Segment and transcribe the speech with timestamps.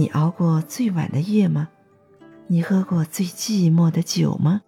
[0.00, 1.68] 你熬过最晚的夜吗？
[2.46, 4.62] 你喝过最寂寞的酒吗？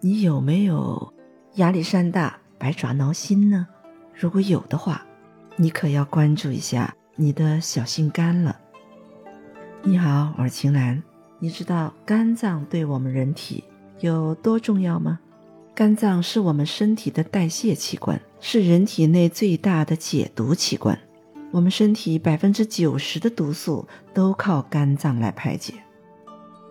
[0.00, 1.12] 你有没有
[1.56, 3.66] 压力山大、百爪挠心呢？
[4.14, 5.04] 如果有的话，
[5.56, 8.58] 你可要关注一下你的小心肝了。
[9.82, 11.02] 你好，我是晴岚。
[11.38, 13.62] 你知道肝脏对我们人体
[14.00, 15.20] 有多重要吗？
[15.74, 20.98] 肝脏是我们身体的代谢器官，是人体内最大的解毒器官。
[21.52, 25.74] 我们身体百分之九十的毒素都靠肝脏来排解。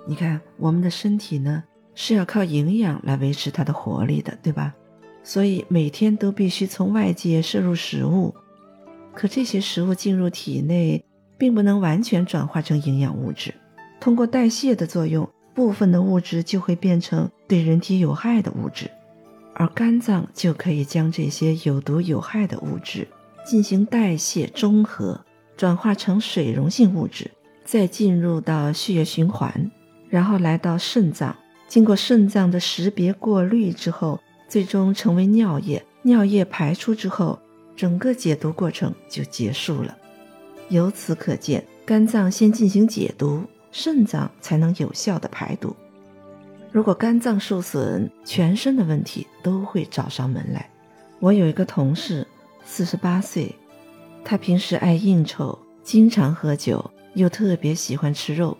[0.05, 1.63] 你看，我们的身体呢
[1.95, 4.73] 是要靠营养来维持它的活力的，对吧？
[5.23, 8.33] 所以每天都必须从外界摄入食物。
[9.13, 11.03] 可这些食物进入体内，
[11.37, 13.53] 并不能完全转化成营养物质。
[13.99, 18.91] 通过代谢的作用，部分的物质就会变成对人体有害的物质，
[19.55, 23.07] 而肝脏就可以将这些有毒有害的物质
[23.45, 25.23] 进行代谢中和，
[25.55, 27.29] 转化成水溶性物质，
[27.63, 29.71] 再进入到血液循环，
[30.09, 31.35] 然后来到肾脏，
[31.67, 35.85] 经过肾脏的识别过滤之后，最终成为尿液。
[36.01, 37.39] 尿液排出之后，
[37.75, 39.95] 整个解毒过程就结束了。
[40.69, 43.43] 由此可见，肝脏先进行解毒。
[43.71, 45.75] 肾脏才能有效的排毒。
[46.71, 50.69] 如果肝脏受损，全身的问题都会找上门来。
[51.19, 52.25] 我有一个同事，
[52.65, 53.55] 四十八岁，
[54.25, 58.57] 他平时爱应酬，经常喝酒，又特别喜欢吃肉，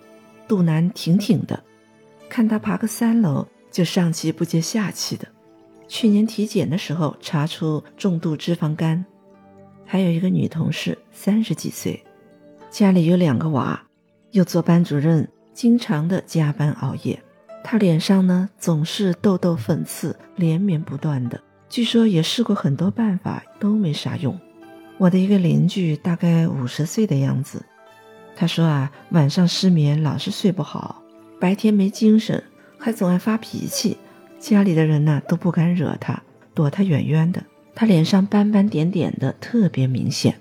[0.48, 1.61] 肚腩挺挺的，
[2.30, 5.28] 看他爬个三楼就上气不接下气的。
[5.88, 9.03] 去年体检的时候查出重度脂肪肝。
[9.86, 12.03] 还有一个女同事，三十几岁，
[12.70, 13.81] 家里有两个娃。
[14.31, 17.22] 又做班主任，经常的加班熬夜，
[17.64, 21.42] 他脸上呢总是痘痘粉刺连绵不断的。
[21.69, 24.39] 据说也试过很多办法都没啥用。
[24.97, 27.66] 我的一个邻居大概五十岁的样子，
[28.35, 31.02] 他说啊晚上失眠老是睡不好，
[31.39, 32.42] 白天没精神，
[32.77, 33.98] 还总爱发脾气，
[34.39, 36.21] 家里的人呢都不敢惹他，
[36.54, 37.43] 躲他远远的。
[37.73, 40.39] 他脸上斑斑点点的特别明显，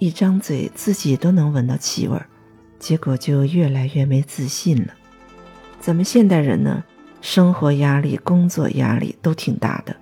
[0.00, 2.26] 一张嘴自己都能闻到气味儿。
[2.80, 4.92] 结果就越来越没自信了。
[5.78, 6.82] 咱们现代人呢，
[7.20, 9.94] 生活压力、工作压力都挺大的，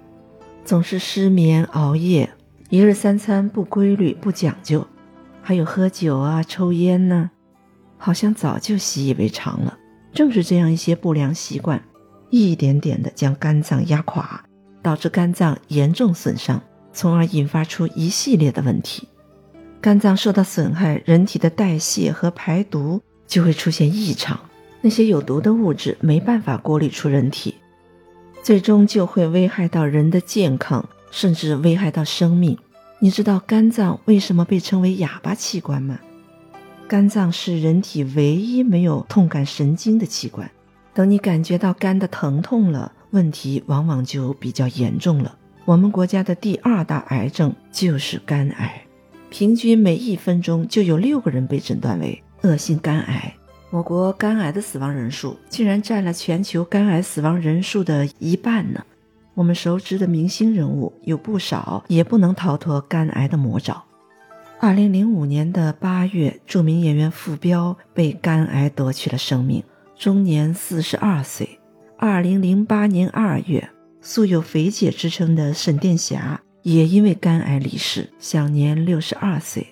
[0.71, 2.31] 总是失眠、熬夜，
[2.69, 4.87] 一日三餐不规律、不讲究，
[5.43, 7.29] 还有喝酒啊、抽烟呢，
[7.99, 9.77] 好像早就习以为常了。
[10.13, 11.83] 正是这样一些不良习惯，
[12.31, 14.45] 一点点的将肝脏压垮，
[14.81, 19.09] 导致肝脏严重损伤，从而引发出一系列的问题。
[19.81, 24.39] 肝脏受到损害，人体的代谢和排毒就会出现异常，
[24.81, 27.57] 那些有毒的物质没办法过滤出人体，
[28.43, 32.57] 最终就会危害到人的健康，甚至危害到生命。
[32.99, 35.99] 你知道肝脏为什么被称为哑巴器官吗？
[36.89, 40.51] 肝脏是人体唯一没有痛感神经的器官，
[40.93, 45.37] 等你感觉到肝的疼痛了，问题往往就比较严重了。
[45.65, 48.83] 我们国家的第二大癌症就是肝癌。
[49.29, 53.33] 平均每一分钟就有六个人被诊断为恶性肝癌。
[53.71, 58.85] 我国肝癌的死亡人数竟然占了全球肝癌死亡人数的一半呢。
[59.35, 63.83] 我们熟知的明星人物有不少，也不能逃脱肝癌的魔爪。
[64.59, 69.63] 二零零五年的八月，著名演员傅彪被肝癌夺去了生命，
[69.97, 71.59] 终年四十二岁。
[71.97, 73.71] 二零零八年二月，
[74.01, 76.41] 素有“肥姐”之称的沈殿霞。
[76.63, 79.67] 也因为肝癌离世，享年六十二岁。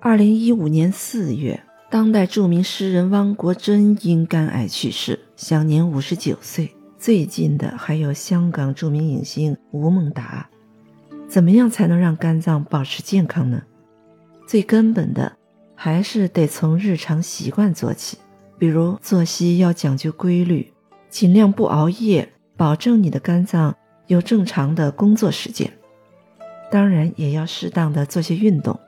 [0.00, 1.58] 二零一五年四月，
[1.94, 6.74] 当代著名诗人汪国真因肝癌去世，享年五十九岁。
[6.98, 10.50] 最近的还有香港著名影星吴孟达。
[11.28, 13.62] 怎么样才能让肝脏保持健康呢？
[14.44, 15.36] 最根本的
[15.76, 18.18] 还是得从日常习惯做起，
[18.58, 20.72] 比如作息要讲究规律，
[21.08, 23.72] 尽量不熬夜，保证你的肝脏
[24.08, 25.72] 有正常的工作时间。
[26.72, 28.80] 当然也要适当的做些运动，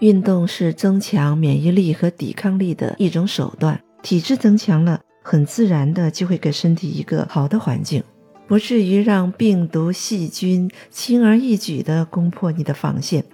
[0.00, 3.80] 运动是增强免疫力和抵抗力的一种手段。
[4.02, 8.02] 体质增强了，很自然的就会给身体一个好的环境，
[8.46, 13.24] 不至于让病毒细菌轻而易举的攻破你的防线。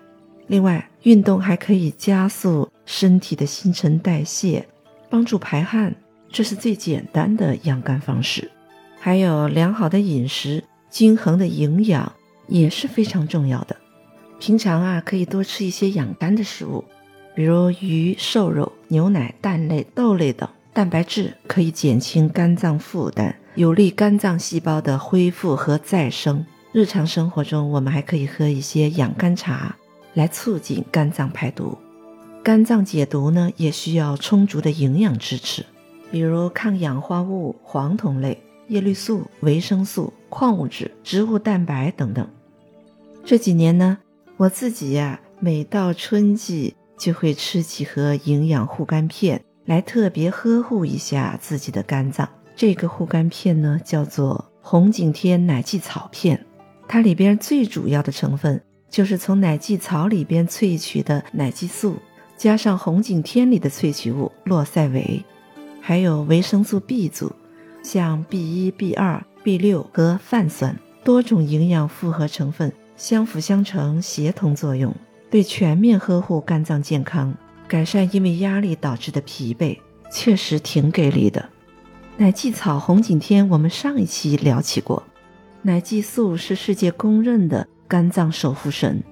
[0.47, 4.67] 另外，运动还可以加速身体的新陈代谢，
[5.11, 5.95] 帮助排汗，
[6.31, 8.51] 这是最简单的养肝方式。
[8.99, 12.11] 还有良好的饮食，均衡的营养
[12.47, 13.77] 也是非常重要的。
[14.45, 16.85] 平常啊，可以多吃一些养肝的食物，
[17.33, 26.45] 比如鱼、瘦肉、牛奶、蛋类、豆类等，蛋白质可以减轻肝脏负担，有利肝脏细胞的恢复和再生。
[26.73, 29.77] 日常生活中，我们还可以喝一些养肝茶，
[30.15, 31.79] 来促进肝脏排毒。
[32.43, 35.65] 肝脏解毒呢，也需要充足的营养支持，
[36.11, 42.29] 比如抗氧化物、黄酮类、叶绿素、维生素、矿物质、植物蛋白等等。
[43.25, 43.99] 这几年呢，
[44.39, 52.29] 我自己呀，每到春季就会吃几盒营养护肝片，来特别呵护一下自己的肝脏。
[52.57, 56.45] 这个护肝片呢，叫做红景天奶蓟草片，
[56.89, 61.97] 它里边最主要的成分就是从奶蓟草里边萃取的奶蓟素，
[62.37, 65.23] 加上红景天里的萃取物洛赛韦，
[65.81, 67.31] 还有维生素 B 族，
[67.83, 72.73] 像 B 一、B 二、B 六和泛酸多种营养复合成分。
[73.03, 74.95] 相辅相成，协同作用，
[75.29, 77.35] 对全面呵护肝脏健康、
[77.67, 79.77] 改善因为压力导致的疲惫，
[80.09, 81.49] 确实挺给力的。
[82.17, 85.03] 奶蓟草红景天，我们上一期聊起过，
[85.63, 89.03] 奶蓟素是世界公认的肝脏守护神，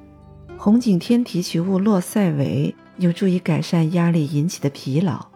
[0.57, 5.27] 红景天提取物洛赛韦有助于改善压力引起的疲劳。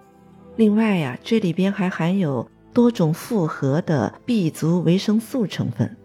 [0.55, 5.97] 另外呀，这里边还含有多种复合的 B 族维生素成分，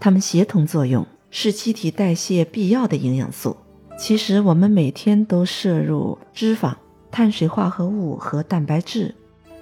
[0.00, 1.06] 它们协同作用。
[1.30, 3.56] 是机体代谢必要的营养素。
[3.98, 6.74] 其实我们每天都摄入脂肪、
[7.10, 9.14] 碳水化合物和蛋白质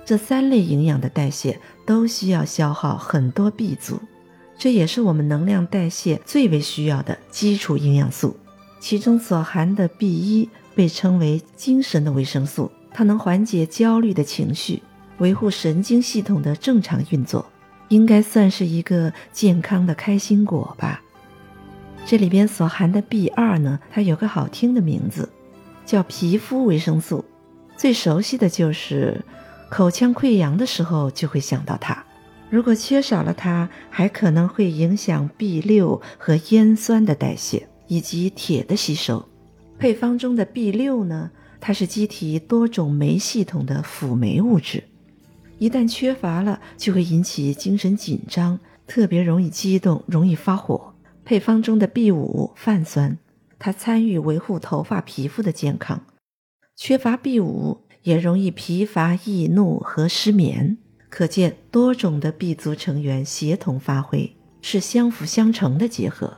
[0.05, 3.99] 这三类营养的代谢，都需要消耗很多 B 族，
[4.59, 8.37] 这也是我们能量代谢最为需要的基础营养素。
[8.79, 14.83] 其中所含的 B 一被称为精神的维生素，它能缓解焦虑的情绪，
[15.19, 17.45] 维护神经系统的正常运作，
[17.89, 21.03] 应该算是一个健康的开心果吧。
[22.09, 25.29] 这里边所含的 B 二呢，它有个好听的名字，
[25.85, 27.25] 叫皮肤维生素。
[27.77, 29.25] 最熟悉的就是
[29.69, 32.05] 口腔溃疡的时候就会想到它。
[32.49, 39.29] 如果缺少了它，还可能会影响 B 六和烟酸的代谢以及铁的吸收。
[39.77, 41.29] 配方中的 B 六呢，
[41.61, 44.85] 它是机体多种酶系统的辅酶物质，
[45.59, 50.93] 一旦缺乏了，就会引起精神紧张，特别容易激动，容易发火。
[51.27, 53.19] 配方中的 B 五泛酸，
[53.59, 56.07] 它参与维护头发、皮肤的健康。
[56.77, 60.79] 缺乏 B 五也容易疲乏、易怒和失眠。
[61.11, 66.37] 可见多种的 B 族成员协同发挥，是相辅相成的结合。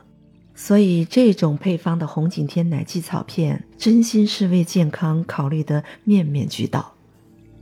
[0.55, 6.95] 所以这种配方的红景天奶蓟草片，真心是为健康考虑的面面俱到。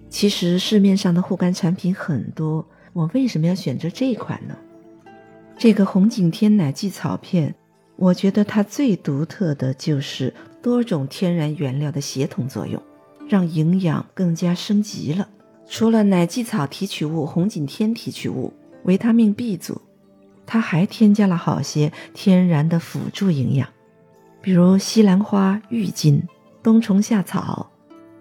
[0.09, 4.56] 其实市面上的护肝产品很多，我为什么要选择这款呢？
[5.59, 7.56] 这个红景天奶蓟草片，
[7.95, 10.31] 我觉得它最独特的就是
[10.62, 12.80] 多种天然原料的协同作用，
[13.27, 15.27] 让营养更加升级了。
[15.68, 19.81] 除了奶蓟草提取物、红景天提取物、维他命 B 族，
[20.45, 23.68] 它还添加了好些天然的辅助营养，
[24.42, 26.21] 比如西兰花、郁金、
[26.62, 27.68] 冬虫夏草、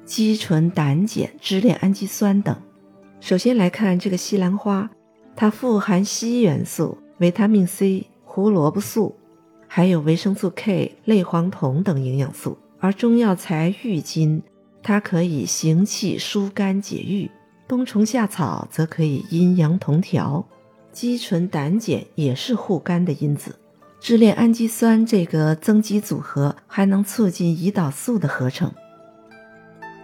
[0.07, 2.57] 肌醇胆碱、支链氨基酸等。
[3.21, 4.89] 首先来看这个西兰花，
[5.37, 6.97] 它富含硒元素。
[7.19, 9.17] 维他命 C、胡萝卜素，
[9.67, 12.59] 还有维生素 K、类黄酮等营养素。
[12.79, 14.43] 而中药材郁金，
[14.83, 17.31] 它可以行气疏肝解郁；
[17.67, 20.45] 冬虫夏草则可以阴阳同调；
[20.93, 23.53] 肌醇胆碱也是护肝的因子；
[23.99, 28.71] 支链氨基酸这个增肌组合还能促进胰岛素的合成。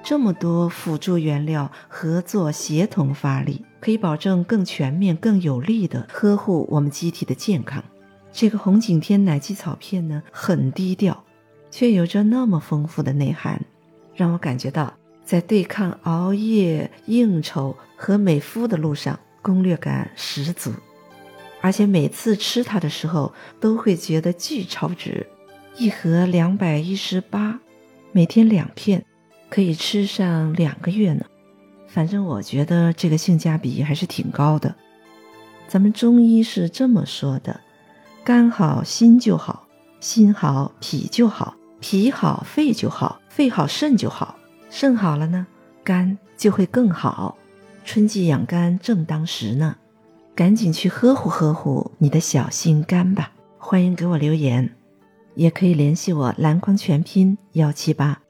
[0.02, 7.82] 这么多辅助原料合作协同发力，可以保证更全面、更有力的呵护我们机体的健康。
[8.32, 11.24] 这个红景天奶蓟草片呢，很低调，
[11.68, 13.60] 却有着那么丰富的内涵，
[14.14, 20.70] 让我感觉到在对抗熬夜、应酬和美肤的路上攻略感十足。
[21.60, 25.26] 而且每次吃它的时候，都会觉得巨超值，
[25.76, 27.58] 一盒两百一十八，
[28.12, 29.04] 每天两片。
[29.50, 31.26] 可以吃上两个月呢，
[31.92, 34.74] 反正我觉得这个性价比还是挺高的。
[35.68, 37.60] 咱们中医是这么说的：
[38.24, 39.66] 肝好心就好，
[40.00, 44.36] 心好脾就好，脾好肺就好，肺好肾就好，
[44.70, 45.46] 肾好了呢，
[45.84, 47.36] 肝就会更好。
[47.84, 49.76] 春季养肝正当时呢，
[50.34, 53.32] 赶紧去呵护呵护你的小心肝吧！
[53.58, 54.74] 欢迎给我留言，
[55.34, 58.22] 也可以联系我，蓝光全拼幺七八。